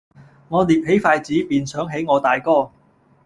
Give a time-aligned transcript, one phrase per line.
[0.47, 2.71] 我捏起筷子，便想起我大哥；